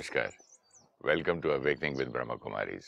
[0.00, 0.32] नमस्कार।
[1.06, 2.84] Welcome to awakening with Brahma Kumaris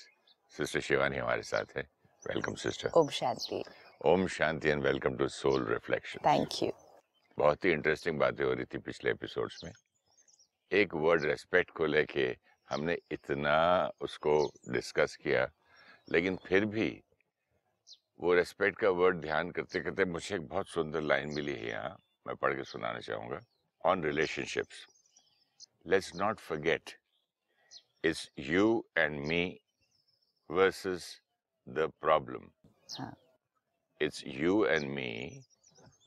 [0.55, 1.83] sister Shivani हमारे साथ है।
[2.27, 3.63] वेलकम सिस्टर ओम शांति।
[4.11, 6.71] ओम शांति and welcome to soul reflection thank you
[7.39, 9.73] बहुत ही इंटरेस्टिंग बातें हो रही थी पिछले एपिसोड्स में।
[10.71, 12.25] एक वर्ड रेस्पेक्ट को लेके
[12.69, 13.59] हमने इतना
[14.09, 14.35] उसको
[14.71, 15.47] डिस्कस किया
[16.09, 16.89] लेकिन फिर भी
[18.21, 21.97] वो रेस्पेक्ट का वर्ड ध्यान करते करते मुझे एक बहुत सुंदर लाइन मिली है यहाँ।
[22.27, 23.45] मैं पढ़ के सुनाना चाहूँगा।
[23.85, 24.87] On relationships
[25.87, 26.99] let's not forget
[28.05, 28.65] it's you
[28.99, 29.45] and me
[30.51, 31.07] versus
[31.67, 32.51] the problem
[32.99, 33.15] हाँ।
[34.01, 35.11] It's you and me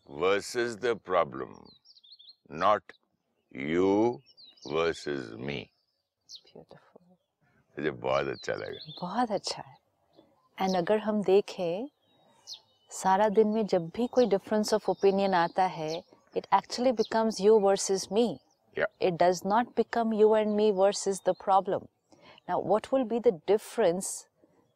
[0.09, 1.53] versus the problem,
[2.61, 2.91] not
[3.51, 3.87] you
[4.65, 5.55] versus me.
[6.29, 7.07] Beautiful
[7.77, 9.75] मुझे बहुत अच्छा लगा। बहुत अच्छा है।
[10.57, 11.87] एंड अगर हम देखें
[12.91, 15.91] सारा दिन में जब भी कोई डिफरेंस ऑफ़ ओपिनियन आता है
[16.37, 18.27] it actually becomes you versus me
[18.75, 18.85] Yeah.
[18.99, 21.87] it does not become you and me versus the problem
[22.47, 24.27] now what will be the difference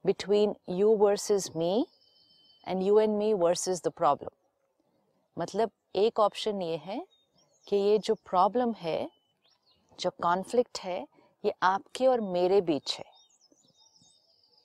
[0.06, 1.86] between you versus me
[2.66, 4.36] and you and me versus the problem
[5.38, 7.00] मतलब एक option ये है
[7.68, 9.10] कि ये जो problem है
[10.00, 11.00] जो conflict है
[11.44, 13.06] ये आपके और मेरे बीच है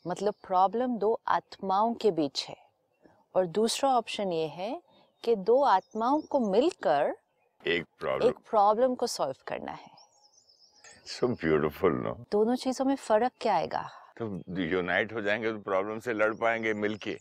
[0.04, 2.56] मतलब प्रॉब्लम दो आत्माओं के बीच है
[3.34, 4.72] और दूसरा ऑप्शन ये है
[5.24, 7.14] कि दो आत्माओं को मिलकर
[7.66, 9.90] एक प्रॉब्लम एक प्रॉब्लम को सॉल्व करना है।
[11.06, 13.82] सो ब्यूटीफुल नो दोनों चीज़ों में फ़र्क क्या आएगा?
[14.18, 14.26] तो
[14.62, 17.18] यूनाइट हो जाएँगे तो प्रॉब्लम से लड़ पाएँगे मिलके।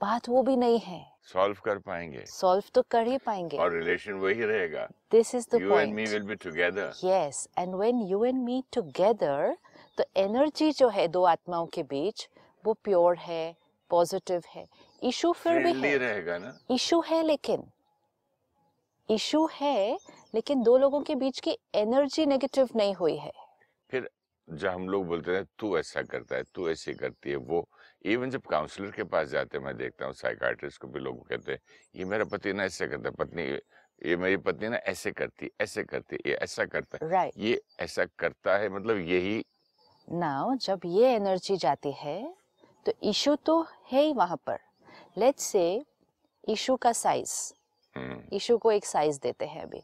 [0.00, 4.12] बात वो भी नहीं है। सॉल्व कर पाएँगे। सॉल्व तो कर ही पाएँगे। और रिलेशन
[4.12, 8.24] वही रहेगा। This is the you and me will be together yes and when you
[8.24, 9.56] and me together
[9.98, 12.28] तो एनर्जी जो है दो आत्माओं के बीच
[12.64, 13.56] वो प्योर है
[13.90, 14.66] पॉजिटिव है।
[15.02, 16.58] इशू फिर भी है। रहेगा ना?
[16.70, 17.62] इशू है लेकिन।
[19.08, 19.98] इशू है
[20.34, 23.32] लेकिन दो लोगों के बीच की एनर्जी नेगेटिव नहीं हुई है।
[23.90, 24.08] फिर
[24.48, 27.66] जब हम लोग बोलते हैं तू ऐसा करता है तू ऐसे करती है वो
[28.04, 31.52] इवन जब काउंसलर के पास जाते हैं मैं देखता हूँ साइकाट्रिस्ट को भी लोग कहते
[31.52, 31.58] हैं
[31.96, 33.42] ये मेरा पति ना ऐसे करता है पत्नी
[34.02, 38.04] ये मेरी पत्नी ना ऐसे करती ऐसे करती ये ऐसा करता है। राइट ये ऐसा
[38.18, 39.44] करता है मतलब यही
[40.08, 42.34] नाउ जब ये एनर्जी जाती है
[42.86, 43.60] तो इशू तो
[43.92, 44.58] है ही वहाँ पर।
[45.18, 45.84] लेट्स से
[46.48, 47.32] इशू का साइज़
[48.32, 49.82] इशू को एक साइज़ देते हैं अभी।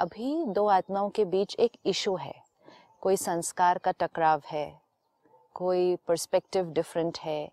[0.00, 2.44] अभी दो आत्माओं के बीच एक इशू है।
[3.00, 4.80] कोई संस्कार का टकराव है
[5.54, 7.50] कोई पर्सपेक्टिव डिफरेंट है।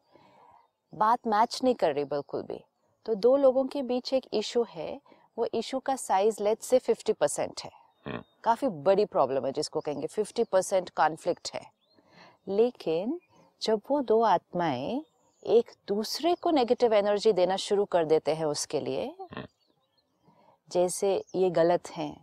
[0.96, 2.64] बात मैच नहीं कर रही बिल्कुल भी।
[3.06, 5.02] तो दो लोगों के बीच एक इशू है
[5.38, 7.72] वो इशू का साइज़ लेट्स से 50 परसेंट है।
[8.08, 11.72] हम्म। काफ़ी बड़ी प्रॉब्लम है जिसको कहेंगे। 50 परसेंट कॉन्फ्लिक्ट है।
[12.48, 13.20] लेकिन
[13.62, 15.06] जब वो दो आत्माएँ
[15.46, 19.16] एक दूसरे को नेगेटिव एनर्जी देना शुरू कर देते हैं उसके लिए
[20.70, 22.16] जैसे ये गलत हैं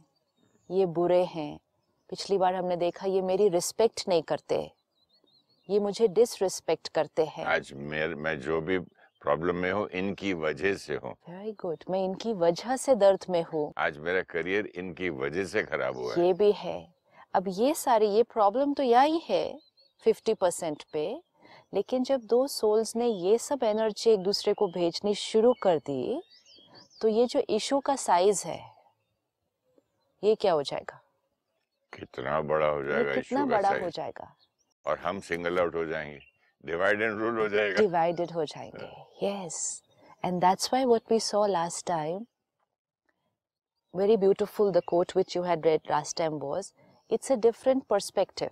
[0.70, 1.58] ये बुरे हैं।
[2.10, 4.56] पिछली बार हमने देखा ये मेरी रिस्पेक्ट नहीं करते
[5.68, 8.78] ये मुझे डिसरिस्पेक्ट करते हैं। आज मेर मैं जो भी
[9.22, 13.42] प्रॉब्लम में हूँ इनकी वजह से हूँ। वेरी गुड मैं इनकी वजह से दर्द में
[13.52, 16.78] हूँ। आज मेरा करियर इनकी वजह से खराब हुआ ये भी है।
[17.34, 19.44] अब ये सारी ये प्रॉब्लम तो यही है
[20.02, 21.06] फिफ्टी परसेंट पे
[21.74, 26.20] लेकिन जब दो सोल्स ने ये सब एनर्जी एक दूसरे को भेजनी शुरू कर दी
[27.02, 28.60] तो ये जो इशू का साइज़ है
[30.24, 31.00] ये क्या हो जाएगा?
[31.92, 34.36] कितना बड़ा हो जाएगा कितना बड़ा हो जाएगा?
[34.86, 36.20] और हम सिंगल आउट हो जाएँगे।
[36.64, 39.82] डिवाइडेड रूल हो जाएगा। डिवाइडेड हो जाएँगे। Yes
[40.24, 42.26] and that's why what we saw last time
[43.94, 46.72] very beautiful the quote which you had read last time was
[47.10, 48.50] it's a different perspective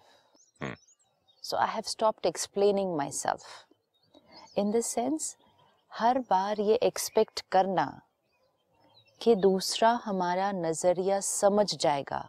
[1.43, 5.37] so I have stopped explaining myself in the sense
[5.93, 8.01] हर बार ये expect करना
[9.21, 12.29] कि दूसरा हमारा नज़रिया समझ जाएगा।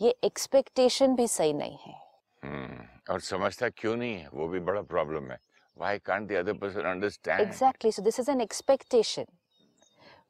[0.00, 1.94] ये एक्सपेक्टेशन भी सही नहीं है।
[2.42, 4.28] हम्म, और समझता क्यों नहीं है?
[4.34, 5.38] वो भी बड़ा प्रॉब्लम है।
[5.76, 9.26] Why can't the other person understand exactly so this is an expectation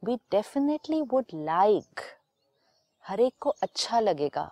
[0.03, 2.01] we definitely would like
[3.05, 4.49] हर एक को अच्छा लगेगा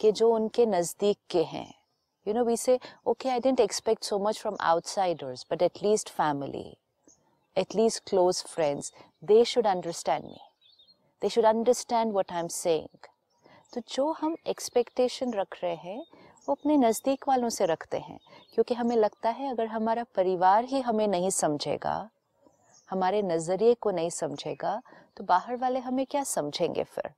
[0.00, 1.72] कि जो उनके नज़दीक के हैं।
[2.26, 6.66] You know we say okay I don't expect so much from outsiders but at least family
[7.56, 8.92] at least close friends
[9.24, 10.38] they should understand me
[11.22, 12.98] understand should they what I am saying.
[13.74, 16.04] तो जो हम expectation रख रहे हैं,
[16.48, 18.18] वो अपने नज़दीक वालों से रखते हैं,
[18.54, 22.10] क्योंकि हमें लगता है अगर हमारा परिवार ही हमें नहीं समझेगा,
[22.90, 24.82] हमारे नज़रिए को नहीं समझेगा
[25.16, 27.10] तो बाहर वाले हमें क्या समझेंगे फिर?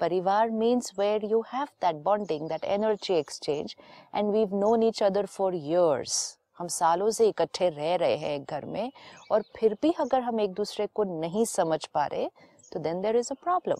[0.00, 3.76] परिवार means where you have that bonding that energy exchange
[4.14, 6.36] and we've known each other for years.
[6.58, 8.92] हम सालों से इकट्ठे रह रहे हैं एक घर में,
[9.30, 12.30] और फिर भी अगर हम एक दूसरे को नहीं समझ पा रहे
[12.72, 13.76] तो then there is a problem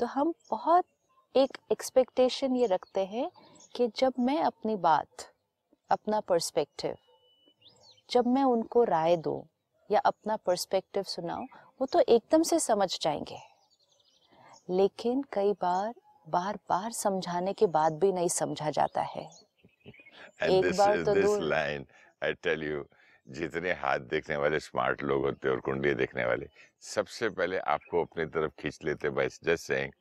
[0.00, 0.84] तो हम बहुत
[1.36, 3.30] एक एक्सपेक्टेशन ये रखते हैं
[3.76, 5.08] कि जब मैं अपनी बात
[5.90, 6.96] अपना पर्सपेक्टिव
[8.10, 9.46] जब मैं उनको राय दूँ
[9.90, 11.46] या अपना पर्सपेक्टिव सुनाऊं
[11.80, 13.38] वो तो एकदम से समझ जाएँगे।
[14.70, 15.94] लेकिन कई बार
[16.28, 19.30] बार बार समझाने के बाद भी नहीं समझा जाता है।
[20.42, 21.84] And एक this बार is तो this दूर- line,
[22.24, 22.95] I tell you,
[23.28, 26.48] जितने हाथ देखने वाले स्मार्ट लोग होते हैं और कुंडली देखने वाले
[26.82, 29.92] सबसे पहले आपको अपनी तरफ़ खींच लेते बाय जस्ट सेइंग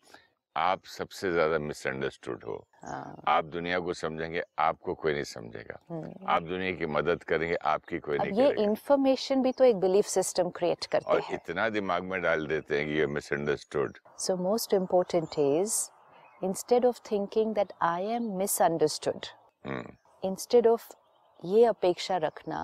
[0.56, 6.28] आप सबसे ज़्यादा मिसअंडरस्टूड हो। हाँ, आप दुनिया को समझेंगे आपको कोई नहीं समझेगा। हम्म।
[6.32, 10.06] आप दुनिया की मदद करेंगे आपकी कोई नहीं ये करेगा। इंफॉर्मेशन भी तो एक बिलीफ
[10.06, 13.98] सिस्टम क्रिएट करते और हैं। इतना दिमाग में डाल देते हैं कि ये misunderstood
[14.28, 15.92] So, most important is
[16.42, 19.30] instead of thinking that I am misunderstood,
[20.24, 20.88] instead of
[21.46, 22.62] ये अपेक्षा रखना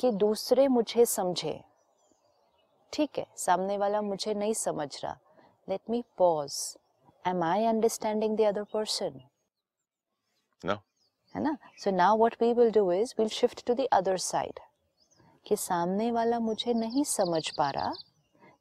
[0.00, 1.60] कि दूसरे मुझे समझे।
[2.92, 5.16] ठीक है सामने वाला मुझे नहीं समझ रहा।
[5.68, 6.76] Let me pause
[7.24, 9.20] am I understanding the other person
[11.34, 11.56] है ना?
[11.78, 14.60] So now what we will do is will shift to the other side
[15.46, 17.92] कि सामने वाला मुझे नहीं समझ पा रहा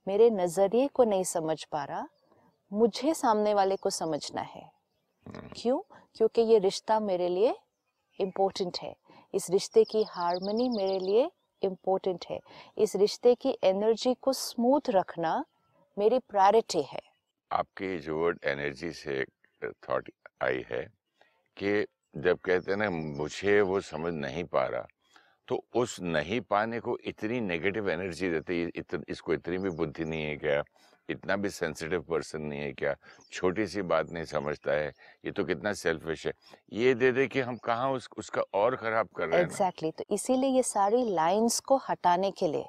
[0.07, 2.07] मेरे नज़रिए को नहीं समझ पा रहा
[2.71, 4.71] मुझे सामने वाले को समझना है।
[5.55, 5.79] क्यों?
[6.15, 7.55] क्योंकि ये रिश्ता मेरे लिए
[8.19, 8.95] इम्पोर्टेंट है।
[9.33, 11.29] इस रिश्ते की हार्मनी मेरे लिए
[11.61, 12.39] इम्पोर्टेंट है।
[12.77, 15.43] इस रिश्ते की एनर्जी को स्मूथ रखना
[15.97, 17.01] मेरी प्रायोरिटी है।
[17.51, 19.23] आपके जो वर्ड एनर्जी से
[19.63, 20.09] थॉट
[20.43, 20.83] आई है
[21.57, 21.85] कि
[22.17, 24.87] जब कहते हैं ना मुझे वो समझ नहीं पा रहा
[25.47, 30.05] तो उस नहीं पाने को इतनी नेगेटिव एनर्जी देते हैं, इत, इसको इतनी भी बुद्धि
[30.05, 30.63] नहीं है क्या?
[31.09, 32.95] इतना भी सेंसिटिव पर्सन नहीं है क्या?
[33.31, 34.93] छोटी सी बात नहीं समझता है।
[35.25, 36.33] ये तो कितना सेल्फिश है।
[36.73, 40.09] ये दे दे कि हम कहाँ उस, उसका और खराब कर रहे हैं। Exactly exactly.
[40.09, 42.65] तो इसीलिए ये सारी लाइंस को हटाने के लिए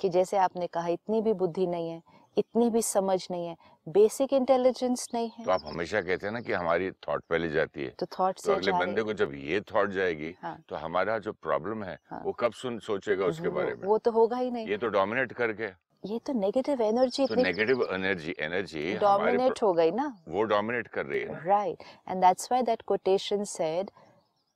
[0.00, 2.02] कि जैसे आपने कहा इतनी भी बुद्धि नहीं है
[2.38, 3.56] इतनी भी समझ नहीं है
[3.88, 7.84] बेसिक इंटेलिजेंस नहीं है। तो आप हमेशा कहते हैं ना कि हमारी थॉट पहले जाती
[7.84, 11.32] है। तो थॉट तो अगले बंदे को जब ये थॉट जाएगी हाँ। तो हमारा जो
[11.32, 13.86] प्रॉब्लम है हाँ। वो कब सुन सोचेगा उसके बारे में?
[13.86, 15.76] वो तो होगा ही नहीं। ये तो डोमिनेट कर गया
[16.06, 21.06] ये तो नेगेटिव एनर्जी तो नेगेटिव एनर्जी एनर्जी डोमिनेट हो गई ना। वो डोमिनेट कर
[21.06, 21.84] रही है। ना right.
[22.08, 23.92] And that's why that quotation said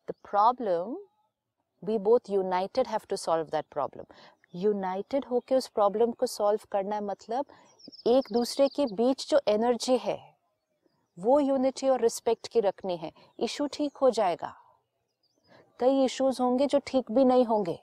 [0.08, 0.96] the problem
[1.88, 4.04] we both united have to solve that problem.
[4.54, 7.44] United होके उस प्रॉब्लम को सॉल्व करना है मतलब
[8.06, 10.18] एक दूसरे के बीच जो एनर्जी है
[11.18, 14.54] वो यूनिटी और रिस्पेक्ट की रखनी है। इशू ठीक हो जाएगा।
[15.80, 17.78] कई इश्यूज़ होंगे जो ठीक भी नहीं होंगे।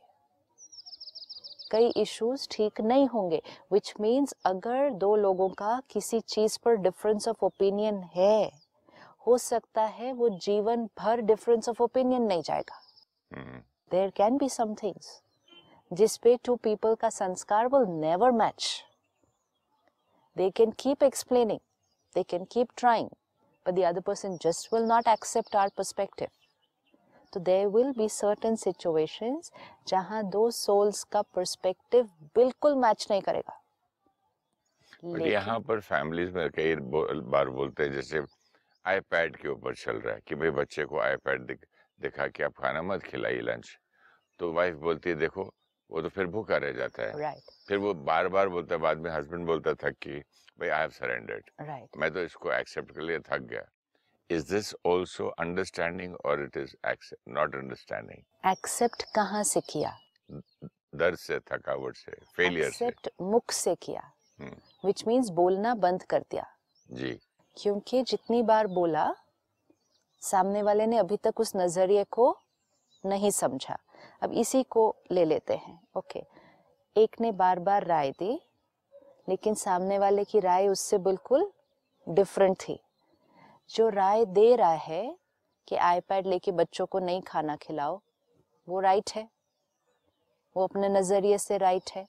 [1.71, 3.41] कई इश्यूज़ ठीक नहीं होंगे
[3.71, 8.51] विच मीन्स अगर दो लोगों का किसी चीज़ पर डिफरेंस ऑफ़ ओपिनियन है
[9.27, 12.81] हो सकता है वो जीवन भर डिफरेंस ऑफ़ ओपिनियन नहीं जाएगा।
[13.91, 15.21] There can be some things
[15.91, 18.83] जिस पे टू पीपल का संस्कार will never match
[20.37, 21.59] they can keep explaining
[22.15, 23.07] they can keep trying
[23.65, 26.29] but the other person just will not accept our perspective
[27.35, 29.51] तो there will be certain situations
[29.87, 33.61] जहाँ दो souls का perspective बिल्कुल match नहीं करेगा।
[35.27, 38.21] यहाँ पर फैमिलीज़ में कई बार बोलते हैं जैसे
[38.85, 41.65] आईपैड के ऊपर चल रहा है कि भाई बच्चे को आईपैड दिख,
[42.01, 43.77] दिखा के आप खाना मत खिलाइए लंच
[44.39, 45.49] तो वाइफ बोलती है देखो
[45.89, 48.97] वो तो फिर भूखा रह जाता है। राइट फिर वो बार बार बोलता है बाद
[48.97, 50.19] में हस्बैंड बोलता था कि
[50.59, 51.49] भाई आई हैव सरेंडर्ड
[51.97, 53.65] मैं तो इसको एक्सेप्ट कर लिया थक गया।
[54.29, 56.75] इज़ दिस ऑल्सो अंडरस्टैंडिंग और it is
[57.29, 59.97] not understanding except कहाँ से किया?
[60.95, 64.11] दर्द से थकावट से फेलियर से। एक्सेप्ट मुख से किया।
[64.85, 66.45] विच मीन्स बोलना बंद कर दिया।
[66.91, 67.19] जी।
[67.57, 69.13] क्योंकि जितनी बार बोला
[70.21, 72.37] सामने वाले ने अभी तक उस नज़रिए को
[73.05, 73.77] नहीं समझा।
[74.21, 76.23] अब इसी को ले लेते हैं। ओके।
[76.95, 78.33] एक ने बार बार राय दी
[79.29, 81.51] लेकिन सामने वाले की राय उससे बिल्कुल
[82.07, 82.79] डिफरेंट थी।
[83.69, 85.17] जो राय दे रहा है
[85.67, 88.01] कि आईपैड लेके बच्चों को नहीं खाना खिलाओ
[88.69, 89.29] वो राइट है।
[90.57, 92.07] वो अपने नज़रिए से राइट है।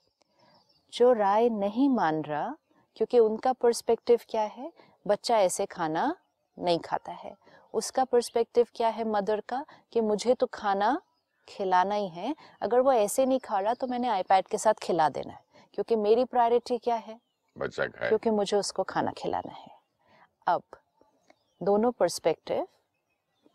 [0.92, 2.56] जो राय नहीं मान रहा
[2.96, 4.72] क्योंकि उनका पर्सपेक्टिव क्या है?
[5.06, 6.16] बच्चा ऐसे खाना
[6.58, 7.36] नहीं खाता है।
[7.75, 9.64] उसका पर्सपेक्टिव क्या है मदर का?
[9.92, 11.00] कि मुझे तो खाना
[11.48, 15.08] खिलाना ही है। अगर वो ऐसे नहीं खा रहा तो मैंने आईपैड के साथ खिला
[15.08, 15.44] देना है।
[15.75, 17.20] क्योंकि मेरी प्रायोरिटी क्या है?
[17.58, 19.70] बच्चा खाए। क्योंकि मुझे उसको खाना खिलाना है।
[20.46, 20.62] अब
[21.62, 22.68] दोनों पर्सपेक्टिव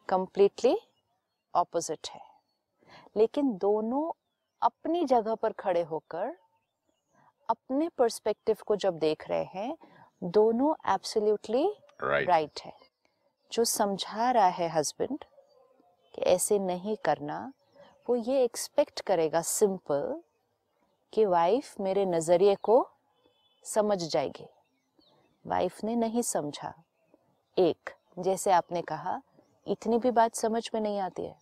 [0.10, 0.78] कंप्लीटली
[1.56, 2.22] ऑपोजिट है।
[3.18, 4.12] लेकिन दोनों
[4.62, 6.38] अपनी जगह पर खड़े होकर
[7.50, 9.78] अपने पर्सपेक्टिव को जब देख रहे हैं
[10.24, 12.74] दोनों एब्सोल्युटली राइट राइट है।
[13.52, 15.24] जो समझा रहा है हस्बैंड
[16.16, 17.54] कि ऐसे नहीं करना
[18.10, 20.24] वो ये एक्सपेक्ट करेगा सिंपल
[21.14, 22.90] कि वाइफ मेरे नज़रिए को
[23.64, 24.48] समझ जाएगी।
[25.48, 26.84] वाइफ ने नहीं समझा।
[27.58, 27.90] एक
[28.20, 29.22] जैसे आपने कहा
[29.68, 31.36] इतनी भी बात समझ में नहीं आती है।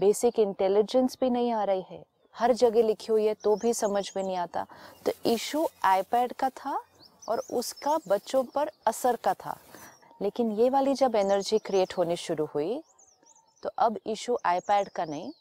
[0.00, 2.02] बेसिक इंटेलिजेंस भी नहीं आ रही है।
[2.34, 4.66] हर जगह लिखी हुई है तो भी समझ में नहीं आता।
[5.06, 6.80] तो इशू आईपैड का था
[7.28, 9.58] और उसका बच्चों पर असर का था।
[10.22, 12.82] लेकिन ये वाली जब एनर्जी क्रिएट होनी शुरू हुई
[13.62, 15.32] तो अब इशू आईपैड का नहीं।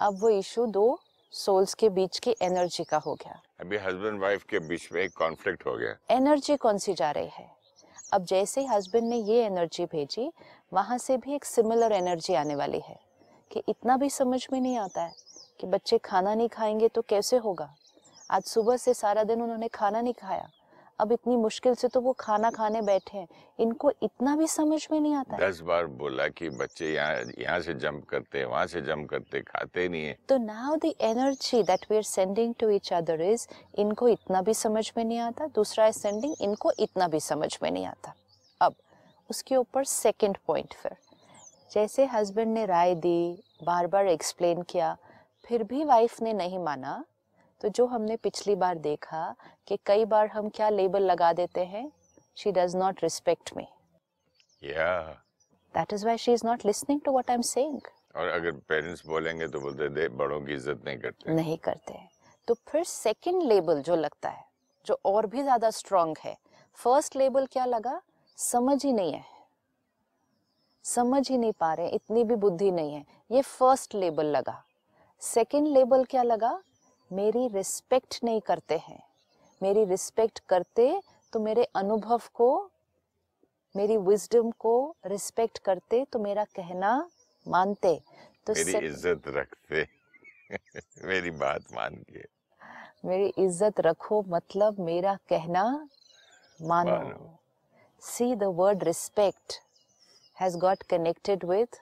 [0.00, 0.98] अब वो इशू दो
[1.32, 5.12] सोल्स के बीच की एनर्जी का हो गया। अभी हस्बैंड वाइफ के बीच में एक
[5.16, 7.59] कॉन्फ्लिक्ट हो गया। एनर्जी कौन सी जा रही है?
[8.12, 10.32] अब जैसे ही हस्बैंड ने ये एनर्जी भेजी,
[10.72, 12.98] वहाँ से भी एक सिमिलर एनर्जी आने वाली है
[13.52, 15.12] कि इतना भी समझ में नहीं आता है
[15.60, 17.76] कि बच्चे खाना नहीं खाएँगे तो कैसे होगा?
[18.30, 20.50] आज सुबह से सारा दिन उन्होंने खाना नहीं खाया।
[21.00, 23.26] अब इतनी मुश्किल से तो वो खाना खाने बैठे हैं।
[23.58, 27.74] इनको इतना भी समझ में नहीं आता दस बार बोला कि बच्चे यहाँ यहाँ से
[27.76, 31.86] जंप करते हैं वहाँ से जंप करते खाते नहीं है। तो now the energy that
[31.90, 33.46] we are sending to each other is
[33.78, 37.70] इनको इतना भी समझ में नहीं आता। दूसरा है सेंडिंग इनको इतना भी समझ में
[37.70, 38.14] नहीं आता।
[38.60, 38.74] अब
[39.30, 40.96] उसके ऊपर सेकेंड पॉइंट फिर।
[41.70, 44.96] जैसे हस्बैंड ने राय दी बार बार एक्सप्लेन किया
[45.44, 47.04] फिर भी वाइफ ने नहीं माना
[47.60, 49.34] तो जो हमने पिछली बार देखा
[49.68, 51.90] कि कई बार हम क्या लेबल लगा देते हैं
[52.36, 53.66] she does not respect me
[54.62, 54.92] या
[55.74, 57.80] that is why she is not listening to what I am saying
[58.16, 61.32] और अगर पेरेंट्स बोलेंगे तो बोलते दे बड़ों की इज़्ज़त नहीं करते.
[61.34, 61.98] नहीं करते।
[62.48, 64.44] तो फिर सेकंड लेबल जो लगता है
[64.86, 66.36] जो और भी ज़्यादा स्ट्रांग है
[66.78, 68.00] फ़र्स्ट लेबल क्या लगा?
[68.38, 69.24] समझ ही नहीं है।
[70.84, 74.62] समझ ही नहीं पा रहे इतनी भी बुद्धि नहीं है। ये फ़र्स्ट लेबल लगा।
[75.22, 76.60] सेकंड लेबल क्या लगा?
[77.10, 79.02] मेरी रिस्पेक्ट नहीं करते हैं।
[79.60, 81.00] मेरी रिस्पेक्ट करते
[81.32, 82.50] तो मेरे अनुभव को
[83.74, 84.74] मेरी विजडम को
[85.06, 86.92] रिस्पेक्ट करते तो मेरा कहना
[87.46, 87.94] मानते।
[88.46, 89.86] तो मेरी इज़्ज़त रखते।
[91.06, 92.24] मेरी बात मान के।
[93.04, 95.64] मेरी इज़्ज़त रखो मतलब मेरा कहना
[96.60, 97.38] मानो। मानो।
[98.02, 99.60] See the word respect
[100.36, 101.80] has got connected with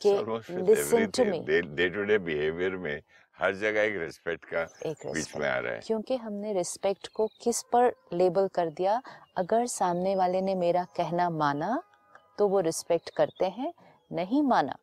[0.00, 3.00] कि with listen to me day to day behaviour में
[3.38, 7.26] हर जगह एक रिस्पेक्ट का एक बीच में आ रहा है। क्योंकि हमने रिस्पेक्ट को
[7.42, 9.00] किस पर लेबल कर दिया?
[9.36, 11.82] अगर सामने वाले ने मेरा कहना माना
[12.38, 13.72] तो वो रिस्पेक्ट करते हैं।
[14.10, 14.76] नहीं माना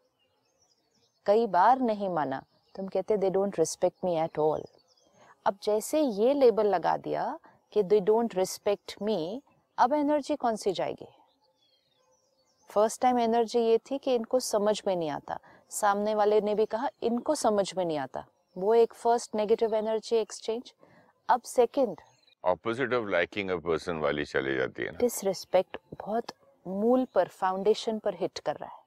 [1.25, 2.41] कई बार नहीं माना
[2.75, 4.63] तो हम कहते they don't respect me at all
[5.45, 7.39] अब जैसे ये लेबल लगा दिया
[7.73, 9.41] कि दे डोंट रिस्पेक्ट मी
[9.77, 11.07] अब एनर्जी कौन सी जाएगी?
[12.69, 15.39] फ़र्स्ट टाइम एनर्जी ये थी कि इनको समझ में नहीं आता।
[15.71, 20.15] सामने वाले ने भी कहा इनको समझ में नहीं आता। वो एक फ़र्स्ट नेगेटिव एनर्जी
[20.15, 20.73] एक्सचेंज
[21.29, 22.01] अब second
[22.43, 26.31] opposite of liking a person वाली चली जाती है ना। डिसरिस्पेक्ट बहुत
[26.65, 28.81] मूल पर फाउंडेशन पर हिट कर रहा है।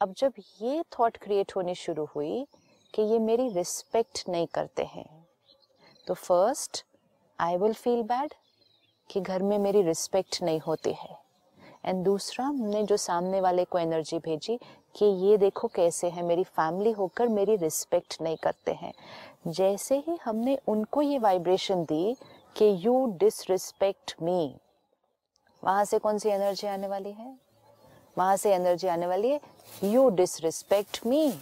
[0.00, 2.46] अब जब ये थॉट क्रिएट होनी शुरू हुई
[2.94, 5.08] कि ये मेरी रिस्पेक्ट नहीं करते हैं
[6.06, 6.84] तो first
[7.38, 8.34] I will feel bad
[9.10, 11.19] कि घर में मेरी रिस्पेक्ट नहीं होती है।
[11.84, 14.58] एंड दूसरा हमने जो सामने वाले को एनर्जी भेजी
[14.94, 18.92] कि ये देखो कैसे है मेरी फैमिली होकर मेरी रिस्पेक्ट नहीं करते हैं।
[19.46, 22.16] जैसे ही हमने उनको ये वाइब्रेशन दी
[22.56, 24.54] कि यू डिसरिस्पेक्ट मी
[25.62, 27.36] वहाँ से कौन सी एनर्जी आने वाली है?
[28.18, 29.40] वहाँ से एनर्जी आने वाली है
[29.84, 31.32] यू डिसरिस्पेक्ट मी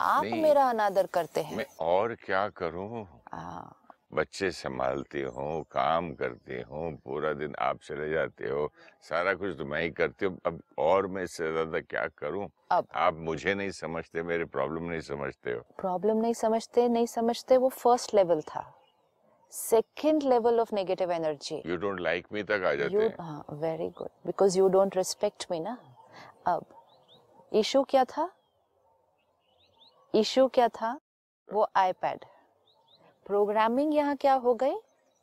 [0.00, 3.06] आप मेरा अनादर करते हैं। मैं और क्या करूँ?
[3.32, 3.81] हाँ,
[4.12, 8.70] बच्चे संभालती हूँ काम करती हूँ पूरा दिन आप चले जाते हो
[9.02, 12.48] सारा कुछ तो मैं ही करती हूँ। अब और मैं इससे ज़्यादा क्या करूँ?
[12.72, 17.68] आप मुझे नहीं समझते मेरे प्रॉब्लम नहीं समझते हो। प्रॉब्लम नहीं समझते नहीं समझते वो
[17.68, 18.64] फ़र्स्ट लेवल था।
[19.52, 23.88] Second level of negative energy you don't like me तक आ जाते हैं। हाँ very
[23.98, 25.76] good because you don't respect me ना।
[26.46, 26.64] अब
[27.52, 28.30] इशू क्या था?
[30.14, 30.98] इशू क्या था?
[31.48, 32.24] वो आईपैड
[33.26, 34.74] प्रोग्रामिंग यहाँ क्या हो गई?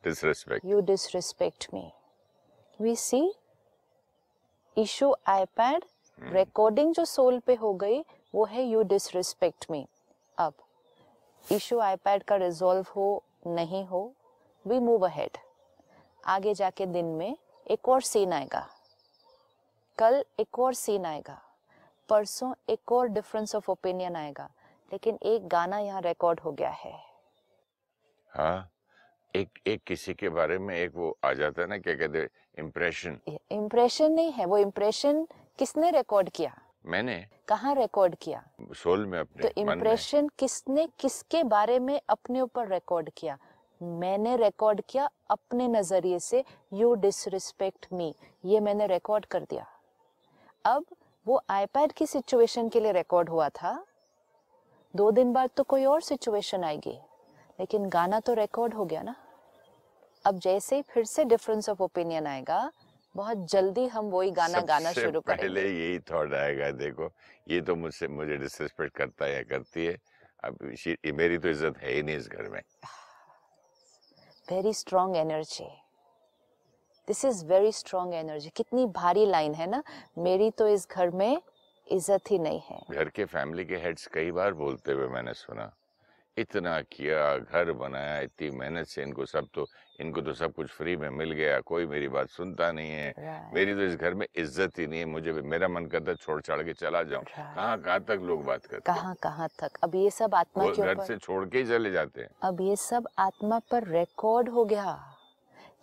[0.04, 1.84] Disrespect you disrespect me.
[2.80, 3.28] We see
[4.78, 5.82] issue iPad
[6.20, 8.04] recording जो सोल पे हो गई
[8.36, 9.88] वो है यू डिसरिस्पेक्ट मी
[10.38, 10.54] अब
[11.52, 14.14] इशू आईपैड का रिजॉल्व हो नहीं हो
[14.68, 15.38] वी मूव अहेड
[16.26, 17.38] आगे जाके दिन में
[17.72, 18.68] एक और सीन आएगा।
[19.98, 21.42] कल एक और सीन आएगा।
[22.10, 24.50] परसों एक और डिफरेंस ऑफ़ ओपिनियन आएगा।
[24.92, 27.09] लेकिन एक गाना यहाँ रिकॉर्ड हो गया है।
[28.34, 28.70] हाँ
[29.34, 32.28] एक एक किसी के बारे में एक वो आ जाता है ना क्या कहते
[32.60, 33.20] इम्प्रेशन
[33.52, 35.28] इम्प्रेशन नहीं है वो इम्प्रेशन
[35.60, 36.56] किसने रिकॉर्ड किया?
[36.86, 38.44] मैंने। कहाँ रिकॉर्ड किया?
[38.74, 43.38] सोल में अपने तो इम्प्रेशन किसने किसके बारे में अपने ऊपर रिकॉर्ड किया?
[43.82, 46.44] मैंने रिकॉर्ड किया अपने नज़रिए से
[46.74, 48.14] यू डिसरिस्पेक्ट मी
[48.46, 49.66] ये मैंने रिकॉर्ड कर दिया।
[50.66, 50.86] अब
[51.26, 53.86] वो आईपैड की सिचुएशन के लिए रिकॉर्ड हुआ था
[54.94, 56.98] दो दिन बाद तो कोई और सिचुएशन आएगी।
[57.60, 59.16] लेकिन गाना तो रिकॉर्ड हो गया ना।
[60.26, 62.72] अब जैसे ही फिर से डिफरेंस ऑफ़ ओपिनियन आएगा
[63.16, 67.12] बहुत जल्दी हम वही गाना गाना शुरू पहले यही थॉट आएगा देखो
[67.48, 69.98] ये तो मुझसे मुझे डिसरिस्पेक्ट करता है या करती है।
[70.44, 70.58] अब
[71.16, 72.62] मेरी तो इज़्ज़त है ही नहीं इस घर में।
[74.48, 75.68] Very strong energy
[77.08, 79.84] this is very strong energy कितनी भारी लाइन है ना।
[80.18, 81.42] मेरी तो इस घर में
[81.88, 85.72] इज़्ज़त ही नहीं है। घर के फैमिली के हेड्स कई बार बोलते हुए मैंने सुना।
[86.38, 89.66] इतना किया घर बनाया इतनी मेहनत से इनको सब तो
[90.00, 93.74] इनको तो सब कुछ फ्री में मिल गया कोई मेरी बात सुनता नहीं है। मेरी
[93.76, 96.62] तो इस घर में इज़्ज़त ही नहीं है मुझे मेरा मन करता है छोड़ छाड़
[96.64, 99.78] के चला जाऊँ। कहाँ कहाँ तक लोग बात करते कहाँ कहाँ तक?
[99.84, 102.62] अब ये सब आत्मा वो के घर से छोड़ के ही चले जाते हैं। अब
[102.62, 104.98] ये सब आत्मा पर रिकॉर्ड हो गया।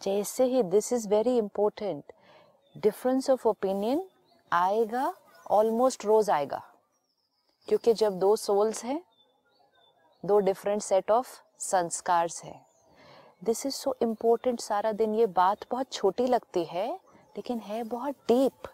[0.03, 2.12] जैसे ही this is very important
[2.76, 4.03] difference of opinion
[4.53, 5.12] आएगा
[5.50, 6.62] ऑलमोस्ट रोज आएगा।
[7.69, 9.00] क्योंकि जब दो सोल्स हैं
[10.25, 12.61] दो डिफरेंट सेट ऑफ़ संस्कार्स है।
[13.45, 16.89] दिस इज़ सो इम्पोर्टेंट सारा दिन। ये बात बहुत छोटी लगती है
[17.37, 18.69] लेकिन है बहुत डीप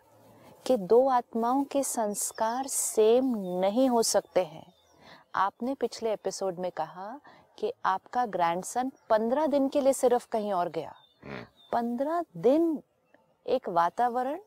[0.67, 4.67] कि दो आत्माओं के संस्कार सेम नहीं हो सकते हैं।
[5.35, 7.21] आपने पिछले एपिसोड में कहा
[7.59, 10.95] कि आपका ग्रैंडसन पंद्रह दिन के लिए सिर्फ़ कहीं और गया।
[11.25, 12.83] हम्म। पंद्रह दिन
[13.47, 14.41] एक वातावरण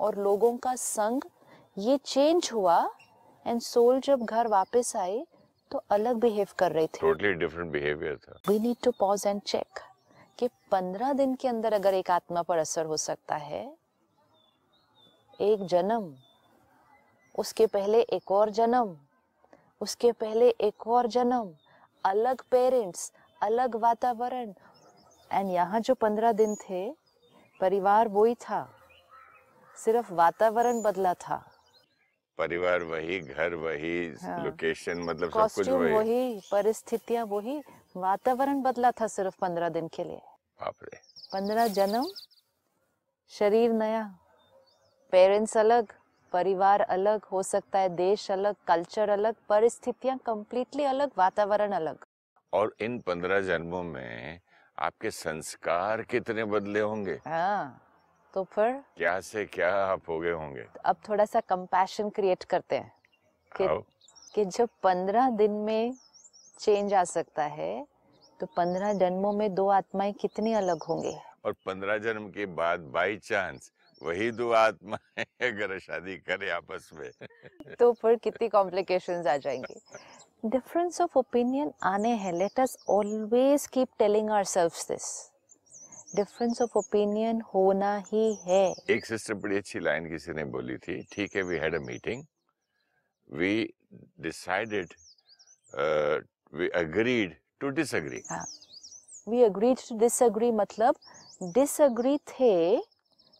[0.00, 1.22] और लोगों का संग
[1.78, 2.78] ये चेंज हुआ
[3.46, 5.24] एंड सोल जब घर वापस आई
[5.70, 9.40] तो अलग बिहेव कर रही थी। टोटली डिफरेंट बिहेवियर था। We need to pause and
[9.42, 9.78] check
[10.38, 13.64] कि पंद्रह दिन के अंदर अगर एक आत्मा पर असर हो सकता है
[15.40, 16.14] एक जन्म
[17.34, 18.96] उसके पहले एक और जन्म
[19.80, 21.50] उसके पहले एक और जन्म
[22.04, 24.52] अलग पेरेंट्स अलग वातावरण।
[25.30, 26.88] एंड यहाँ जो पंद्रह दिन थे
[27.60, 28.60] परिवार वही था।
[29.76, 31.42] सिर्फ़ वातावरण बदला था।
[32.38, 37.62] परिवार वही घर वही हाँ। लोकेशन मतलब सब कुछ वही। वही परिस्थितियाँ वही
[37.96, 40.20] वातावरण बदला था सिर्फ़ पंद्रह दिन के लिए।
[41.32, 42.06] पंद्रह जन्म
[43.30, 44.02] शरीर नया
[45.12, 45.92] पेरेंट्स अलग
[46.32, 52.04] परिवार अलग हो सकता है देश अलग कल्चर अलग परिस्थितियाँ कम्प्लीटली अलग वातावरण अलग।
[52.52, 54.40] और इन पंद्रह जन्मों में
[54.78, 57.20] आपके संस्कार कितने बदले होंगे?
[57.26, 57.85] हाँ।
[58.36, 60.64] तो फिर क्या से क्या आप हो गए होंगे?
[60.84, 62.92] अब थोड़ा सा कंपैशन क्रिएट करते हैं
[63.56, 63.82] कि-
[64.34, 65.96] कि जब पंद्रह दिन में
[66.58, 67.86] चेंज आ सकता है
[68.40, 71.18] तो पंद्रह जन्मों में दो आत्माएँ कितनी अलग होंगे?
[71.44, 73.72] और पंद्रह जन्म के बाद बाई चांस
[74.02, 77.10] वही दो आत्मा अगर शादी करे आपस में।
[77.78, 79.80] तो फिर कितनी कॉम्प्लिकेशंस आ जाएँगी?
[80.44, 85.35] डिफरेंस ऑफ़ ओपिनियन आने हैं। Let us always keep telling ourselves this
[86.14, 91.02] difference of opinion होना ही है। एक सिस्टर बड़ी अच्छी लाइन किसी ने बोली थी
[91.12, 92.24] ठीक है we had a meeting
[93.30, 93.54] we
[94.20, 94.92] decided
[96.54, 98.22] we agreed to disagree
[99.28, 100.96] we agreed to disagree मतलब
[101.54, 102.76] डिसएग्री थे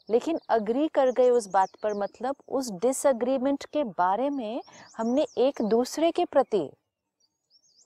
[0.08, 4.62] लेकिन अग्री कर गए उस बात पर मतलब उस डिसएग्रीमेंट के बारे में
[4.96, 6.68] हमने एक दूसरे के प्रति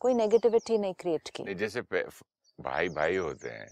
[0.01, 3.69] कोई नेगेटिविटी नहीं क्रिएट की। नहीं जैसे भाई भाई होते हैं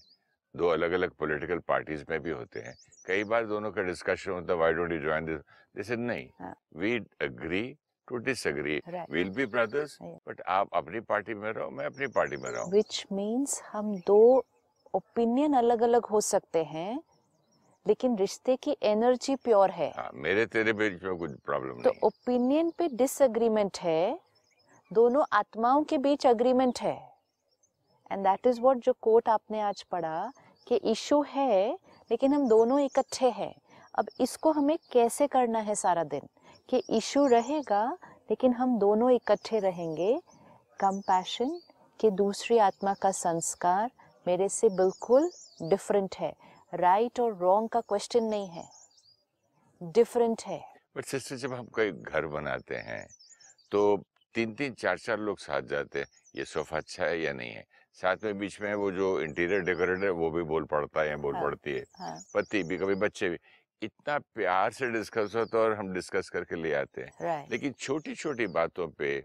[0.54, 2.74] दो अलग अलग पॉलिटिकल पार्टीज़ में भी होते हैं।
[3.06, 5.40] कई बार दोनों का डिस्कशन होता है why don't you join this
[5.76, 7.62] this नहीं हाँ। We agree
[8.08, 8.80] to disagree.
[9.10, 12.70] Will be brothers but आप अपनी पार्टी में रहो मैं अपनी पार्टी में रहूँ.
[12.72, 14.44] विच मीन्स हम दो
[14.94, 17.00] ओपिनियन अलग अलग हो सकते हैं
[17.86, 22.70] लेकिन रिश्ते की एनर्जी प्योर है। हाँ मेरे तेरे बीच में कुछ प्रॉब्लम तो ओपिनियन
[22.70, 24.18] पे डिसएग्रीमेंट है
[24.90, 27.07] दोनों आत्माओं के बीच अग्रीमेंट है।
[28.12, 30.32] एंड दैट इज़ वॉट जो कोट आपने आज पढ़ा
[30.66, 31.78] कि इशू है,
[32.10, 33.54] लेकिन हम दोनों इकट्ठे हैं।
[33.98, 36.28] अब इसको हमें कैसे करना है सारा दिन?
[36.68, 37.84] कि इशू रहेगा,
[38.30, 40.20] लेकिन हम दोनों इकट्ठे रहेंगे।
[40.80, 41.58] कंपैशन
[42.00, 43.90] कि दूसरी आत्मा का संस्कार
[44.26, 45.30] मेरे से बिल्कुल
[45.62, 46.34] डिफरेंट है।
[46.72, 48.68] राइट और रॉन्ग का क्वेश्चन नहीं है।
[49.80, 50.62] डिफरेंट है।
[50.96, 53.06] बट सिस्टर जब हम कोई घर बनाते हैं
[53.72, 53.96] तो
[54.34, 57.64] तीन तीन चार चार लोग साथ जाते हैं, ये सोफा अच्छा है या नहीं है?
[57.98, 61.34] साथ में बीच में वो जो इंटीरियर डेकोरेटर है वो भी बोल पड़ता है बोल
[61.34, 63.38] हाँ। पड़ती है। हाँ। पति भी कभी बच्चे भी
[63.82, 67.12] इतना प्यार से डिस्कस होता है और हम डिस्कस करके ले आते हैं।
[67.50, 69.20] लेकिन छोटी छोटी बातों पे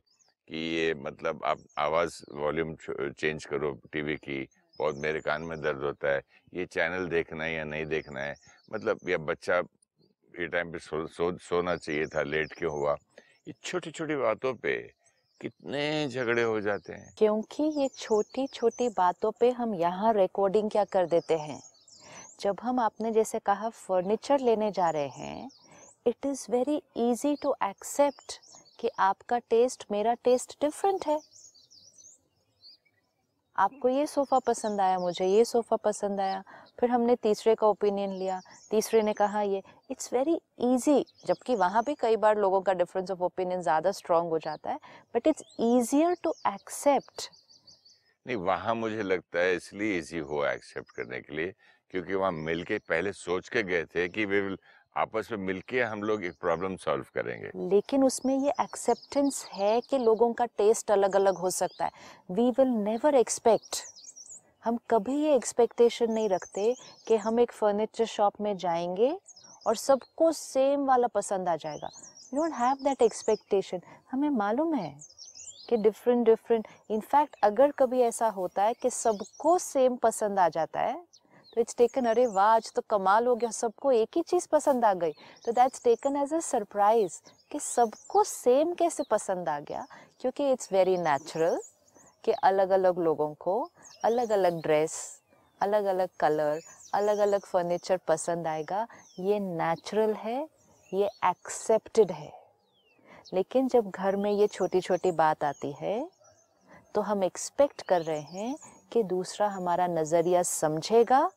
[0.47, 2.75] कि ये मतलब आप आवाज़ वॉल्यूम
[3.11, 4.41] चेंज करो टीवी की
[4.79, 6.21] बहुत मेरे कान में दर्द होता है
[6.53, 8.35] ये चैनल देखना है या नहीं देखना है
[8.73, 9.57] मतलब या बच्चा
[10.33, 12.95] ये टाइम पे सो, सो सोना चाहिए था लेट क्यों हुआ?
[13.47, 14.75] ये छोटी छोटी बातों पे
[15.41, 20.83] कितने झगड़े हो जाते हैं। क्योंकि ये छोटी छोटी बातों पे हम यहाँ रिकॉर्डिंग क्या
[20.85, 21.61] कर देते हैं?
[22.39, 25.49] जब हम आपने जैसे कहा फर्नीचर लेने जा रहे हैं
[26.07, 28.39] it is very easy to accept
[28.79, 31.19] कि आपका टेस्ट मेरा टेस्ट डिफरेंट है।
[33.55, 36.43] आपको ये सोफ़ा पसंद आया, मुझे ये सोफ़ा पसंद आया
[36.79, 41.83] फिर हमने तीसरे का ओपिनियन लिया तीसरे ने कहा ये इट्स वेरी इजी जबकि वहाँ
[41.83, 44.79] भी कई बार लोगों का डिफरेंस ऑफ़ ओपिनियन ज़्यादा स्ट्रॉन्ग हो जाता है
[45.15, 47.29] but it's easier to accept
[48.25, 51.53] नहीं वहाँ मुझे लगता है इसलिए इजी हुआ एक्सेप्ट करने के लिए
[51.93, 54.57] क्योंकि वहाँ मिलके पहले सोच के गए थे कि वे विल
[54.95, 59.97] आपस में मिलके हम लोग एक प्रॉब्लम सॉल्व करेंगे। लेकिन उसमें ये एक्सेप्टेंस है कि
[59.97, 61.91] लोगों का टेस्ट अलग अलग हो सकता है।
[62.31, 63.81] वी विल नेवर एक्सपेक्ट
[64.63, 66.73] हम कभी ये एक्सपेक्टेशन नहीं रखते
[67.07, 69.11] कि हम एक फर्नीचर शॉप में जाएँगे
[69.67, 71.89] और सबको सेम वाला पसंद आ जाएगा।
[72.33, 74.95] You don't have that expectation हमें मालूम है
[75.69, 80.79] कि डिफरेंट डिफरेंट इनफैक्ट अगर कभी ऐसा होता है कि सबको सेम पसंद आ जाता
[80.79, 80.95] है
[81.53, 84.85] तो इट्स टेकन अरे वाह, आज तो कमाल हो गया, सबको एक ही चीज़ पसंद
[84.85, 85.11] आ गई।
[85.45, 87.19] तो that's taken as a surprise
[87.51, 89.85] कि सबको सेम कैसे पसंद आ गया,
[90.21, 91.59] क्योंकि इट्स वेरी नेचुरल
[92.23, 93.55] कि अलग अलग लोगों को
[94.03, 94.95] अलग अलग ड्रेस
[95.61, 96.59] अलग अलग कलर
[96.93, 98.87] अलग अलग फर्नीचर पसंद आएगा।
[99.19, 100.47] ये नेचुरल है,
[100.91, 102.31] ये एक्सेप्टेड है।
[103.33, 106.09] लेकिन जब घर में ये छोटी छोटी बात आती है
[106.95, 108.55] तो हम एक्सपेक्ट कर रहे हैं
[108.91, 111.29] कि दूसरा हमारा नज़रिया समझेगा,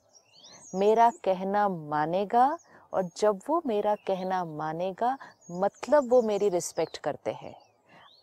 [0.75, 2.59] मेरा कहना मानेगा,
[2.93, 5.17] और जब वो मेरा कहना मानेगा
[5.51, 7.55] मतलब वो मेरी रिस्पेक्ट करते हैं।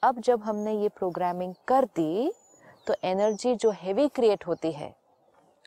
[0.03, 2.31] अब जब हमने ये प्रोग्रामिंग कर दी
[2.87, 4.95] तो एनर्जी जो हैवी क्रिएट होती है,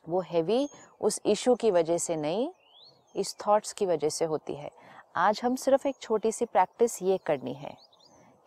[0.08, 0.68] वो हैवी
[1.00, 2.48] उस इशू की वजह से नहीं,
[3.16, 4.70] इस थॉट्स की वजह से होती है।
[5.16, 7.76] आज हम सिर्फ़ एक छोटी सी प्रैक्टिस ये करनी है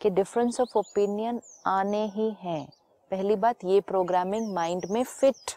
[0.01, 2.69] कि डिफरेंस ऑफ़ ओपिनियन आने ही हैं।
[3.11, 5.51] पहली बात ये प्रोग्रामिंग माइंड में फिट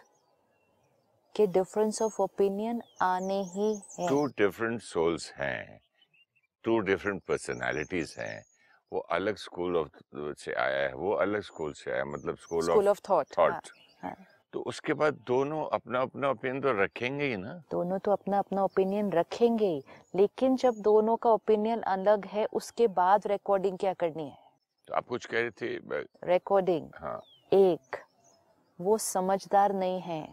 [1.34, 5.80] कि डिफरेंस ऑफ़ ओपिनियन आने ही है। टू डिफरेंट सोल्स हैं
[6.64, 8.42] टू डिफरेंट पर्सनालिटीज हैं।
[8.92, 10.00] वो अलग स्कूल ऑफ़
[10.38, 13.68] से आया है वो अलग स्कूल से आया मतलब स्कूल ऑफ़ थॉट थॉट।
[14.02, 14.14] हाँ।
[14.52, 17.52] तो उसके बाद दोनों अपना अपना ओपिनियन तो रखेंगे ही ना?
[17.70, 19.82] दोनों तो अपना अपना ओपिनियन रखेंगे ही
[20.14, 24.38] लेकिन जब दोनों का ओपिनियन अलग है उसके बाद रिकॉर्डिंग क्या करनी है?
[24.88, 27.20] तो आप कुछ कह रहे थे रिकॉर्डिंग हाँ।
[27.52, 27.96] एक
[28.78, 30.26] वो समझदार नहीं है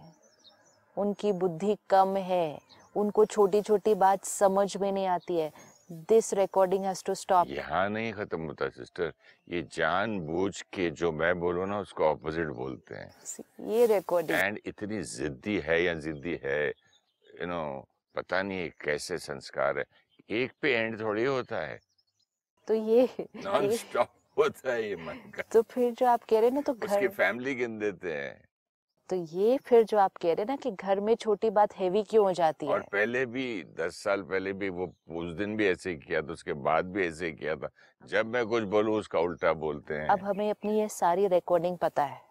[0.98, 2.60] उनकी बुद्धि कम है
[2.96, 5.52] उनको छोटी छोटी बात समझ में नहीं आती है।
[5.90, 9.12] This recording has to stop यहाँ नहीं खत्म होता सिस्टर
[9.52, 13.12] ये जानबूझ के जो मैं बोलूँ ना उसको ऑपोजिट बोलते हैं।
[13.70, 18.70] ये रिकॉर्डिंग एंड इतनी जिद्दी है या जिद्दी है यू you नो know, पता नहीं
[18.82, 19.86] कैसे संस्कार है।
[20.30, 21.80] एक पे एंड थोड़ी होता है।
[22.68, 23.08] तो ये,
[23.46, 26.62] नॉन स्टॉप होता है ये मन का तो फिर जो आप कह रहे हैं ना
[26.62, 28.49] तो उसकी घर फैमिली गिन देते हैं।
[29.10, 32.04] तो ये फिर जो आप कह रहे हैं ना कि घर में छोटी बात हैवी
[32.04, 32.88] क्यों हो जाती और है?
[32.92, 36.54] पहले भी दस साल पहले भी वो उस दिन भी ऐसे ही किया था उसके
[36.54, 37.70] बाद भी ऐसे ही किया था।
[38.06, 42.04] जब मैं कुछ बोलूँ उसका उल्टा बोलते हैं। अब हमें अपनी ये सारी रिकॉर्डिंग पता
[42.04, 42.22] है।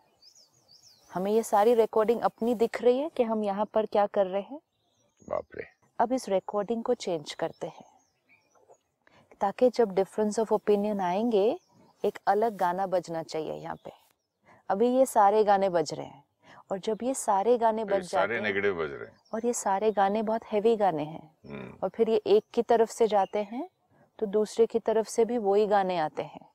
[1.15, 4.43] हमें ये सारी रिकॉर्डिंग अपनी दिख रही है कि हम यहाँ पर क्या कर रहे
[4.43, 4.61] हैं?
[5.29, 5.65] बाप रे।
[5.99, 7.85] अब इस रिकॉर्डिंग को चेंज करते हैं।
[9.41, 11.61] ताकि जब डिफरेंस ऑफ़ ओपिनियन आएँगे
[12.05, 13.93] एक अलग गाना बजना चाहिए यहाँ पे।
[14.69, 16.25] अभी ये सारे गाने बज रहे हैं।
[16.71, 19.53] और जब ये सारे गाने बज जाते सारे हैं नेगेटिव बज रहे हैं। और ये
[19.53, 23.43] सारे गाने बहुत हैवी गाने हैं हम्म, और फिर ये एक की तरफ़ से जाते
[23.43, 23.69] हैं
[24.19, 26.47] तो दूसरे की तरफ़ से भी वही गाने आते हैं।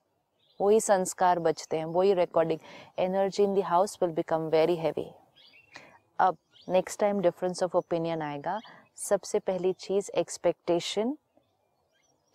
[0.60, 2.60] वही संस्कार बजते हैं वही recording
[3.00, 5.10] energy in the house will become very heavy
[6.20, 8.60] अब next time difference of opinion आएगा।
[9.00, 11.18] सबसे पहली चीज़ एक्सपेक्टेशन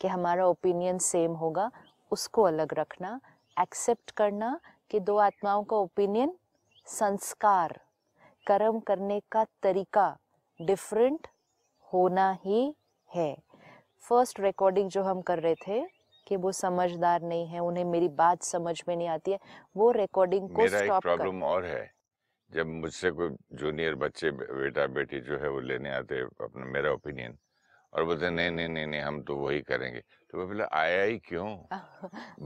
[0.01, 1.71] कि हमारा ओपिनियन सेम होगा
[2.13, 3.21] उसको अलग रखना।
[3.57, 4.59] एक्सेप्ट करना
[4.91, 6.33] कि दो आत्माओं का ओपिनियन
[6.89, 7.79] संस्कार
[8.47, 10.07] कर्म करने का तरीका
[10.61, 11.27] डिफरेंट
[11.93, 12.63] होना ही
[13.11, 13.37] है।
[14.05, 15.81] फ़र्स्ट रिकॉर्डिंग जो हम कर रहे थे
[16.27, 19.39] कि वो समझदार नहीं है उन्हें मेरी बात समझ में नहीं आती है
[19.77, 21.91] वो रिकॉर्डिंग को स्टॉप प्रॉब्लम और है।
[22.53, 27.37] जब मुझसे कोई जूनियर बच्चे बेटा बेटी जो है वो लेने आते अपना मेरा ओपिनियन
[27.93, 31.17] और बोलते नहीं नहीं नहीं नहीं हम तो वही करेंगे। तो मैं बोला आया ही
[31.19, 31.49] क्यों?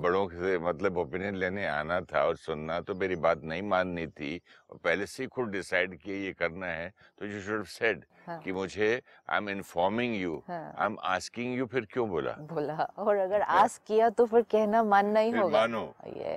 [0.02, 4.40] बड़ों से मतलब ओपिनियन लेने आना था और सुनना तो मेरी बात नहीं माननी थी
[4.70, 8.04] और पहले से ही खुद डिसाइड किए ये करना है तो यू शुड सेड।
[8.44, 8.90] कि मुझे
[9.30, 10.42] I am informing you.
[10.50, 12.32] I am asking you फिर क्यों बोला?
[12.52, 15.84] बोला और अगर आस किया तो फिर कहना मानना ही होगा। मानो।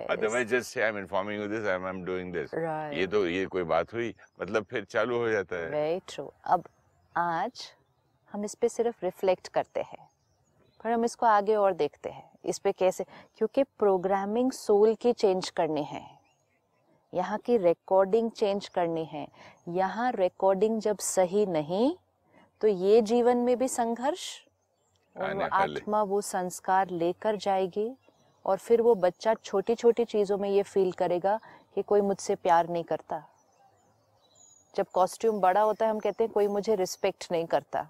[0.10, 2.54] Otherwise just say I am informing you this I am doing this
[2.98, 6.64] ये तो ये कोई बात हुई मतलब फिर चालू हो जाता है। वेरी ट्रू अब
[7.16, 7.72] आज
[8.36, 10.08] हम इस पर सिर्फ़ रिफ्लेक्ट करते हैं
[10.84, 13.04] पर हम इसको आगे और देखते हैं। इस पर कैसे?
[13.38, 16.04] क्योंकि प्रोग्रामिंग सोल की चेंज करनी है।
[17.14, 19.28] यहाँ की रिकॉर्डिंग चेंज करनी है।
[19.68, 21.96] यहाँ रिकॉर्डिंग जब सही नहीं
[22.62, 24.28] तो ये जीवन में भी संघर्ष
[25.16, 27.90] आत्मा वो संस्कार लेकर जाएगी
[28.46, 31.40] और फिर वो बच्चा छोटी छोटी चीज़ों में ये फील करेगा
[31.76, 33.24] कि कोई मुझसे प्यार नहीं करता।
[34.74, 37.90] जब कॉस्ट्यूम बड़ा होता है हम कहते हैं कोई मुझे रिस्पेक्ट नहीं करता।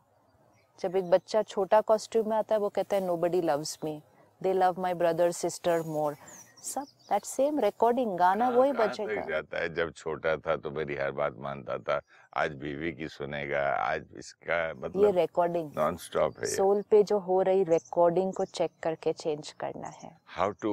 [0.80, 4.02] जब एक बच्चा छोटा कॉस्ट्यूम में आता है वो कहता है nobody loves me
[4.42, 6.16] they love my brother sister more
[6.64, 10.72] सब दैट सेम रिकॉर्डिंग गाना हाँ, वही तक बजेगा। जाता है। जब छोटा था तो
[10.72, 12.00] मेरी हर बात मानता था।
[12.38, 17.20] आज बीवी की सुनेगा आज इसका मतलब ये रिकॉर्डिंग नॉन स्टॉप है सोल पे जो
[17.28, 20.72] हो रही रिकॉर्डिंग को चेक करके चेंज करना है। हाउ टू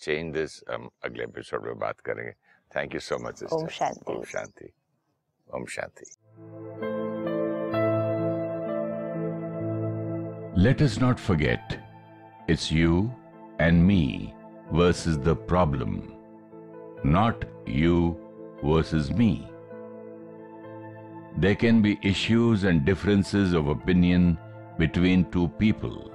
[0.00, 2.32] चेंज दिस हम अगले एपिसोड में बात करेंगे।
[2.70, 4.72] थैंक यू सो मच ओम शांति। ओम शांति।
[5.48, 6.93] ओम शांति।
[10.56, 11.80] Let us not forget,
[12.46, 13.12] it's you
[13.58, 14.32] and me
[14.70, 16.14] versus the problem,
[17.02, 18.16] not you
[18.62, 19.50] versus me.
[21.36, 24.38] There can be issues and differences of opinion
[24.78, 26.12] between two people,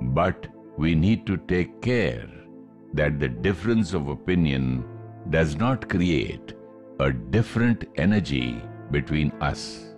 [0.00, 0.46] but
[0.78, 2.26] we need to take care
[2.94, 4.82] that the difference of opinion
[5.28, 6.54] does not create
[7.00, 9.94] a different energy between us.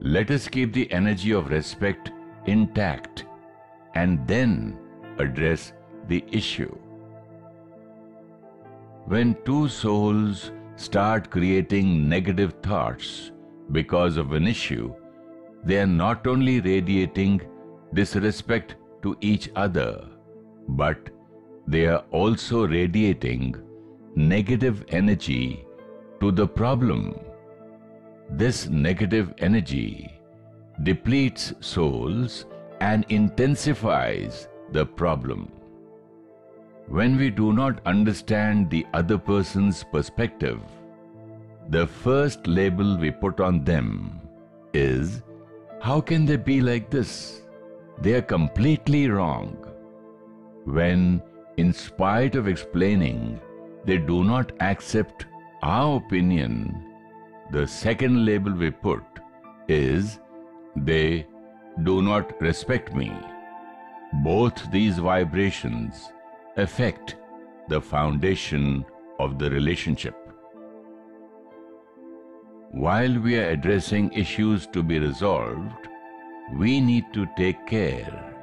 [0.00, 2.12] Let us keep the energy of respect
[2.46, 3.24] intact
[3.94, 4.78] and then
[5.18, 5.72] address
[6.08, 6.76] the issue.
[9.06, 13.32] When two souls start creating negative thoughts
[13.72, 14.94] because of an issue,
[15.64, 17.42] they are not only radiating
[17.92, 20.06] disrespect to each other,
[20.68, 21.10] but
[21.66, 23.56] they are also radiating
[24.14, 25.66] negative energy
[26.20, 27.18] to the problem.
[28.30, 30.19] This negative energy
[30.82, 32.46] depletes souls
[32.80, 35.50] and intensifies the problem.
[36.86, 40.60] When we do not understand the other person's perspective,
[41.68, 44.20] the first label we put on them
[44.72, 45.22] is
[45.80, 47.42] How can they be like this?
[48.00, 49.56] They are completely wrong.
[50.64, 51.22] When,
[51.56, 53.40] in spite of explaining,
[53.84, 55.26] they do not accept
[55.62, 56.84] our opinion,
[57.50, 59.02] the second label we put
[59.68, 60.19] is
[60.76, 61.26] they
[61.84, 63.12] do not respect me.
[64.24, 66.10] Both these vibrations
[66.56, 67.16] affect
[67.68, 68.84] the foundation
[69.18, 70.16] of the relationship.
[72.72, 75.88] While we are addressing issues to be resolved,
[76.54, 78.34] we need to take care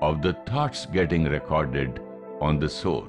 [0.00, 2.00] of the thoughts getting recorded
[2.40, 3.06] on the soul.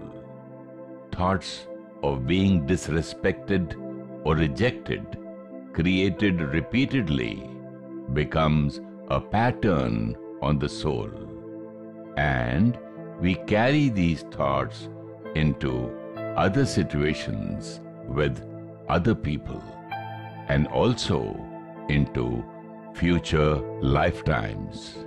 [1.12, 1.68] Thoughts
[2.02, 3.76] of being disrespected
[4.26, 5.18] or rejected,
[5.74, 7.50] created repeatedly,
[8.12, 11.10] becomes a pattern on the soul.
[12.18, 12.78] And
[13.20, 14.90] we carry these thoughts
[15.36, 15.90] into
[16.36, 18.44] other situations with
[18.90, 19.64] other people
[20.50, 21.40] and also
[21.90, 22.44] into
[22.94, 25.06] future lifetimes.